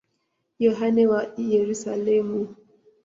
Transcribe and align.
Yohane 0.65 1.03
wa 1.11 1.21
Yerusalemu. 1.51 2.41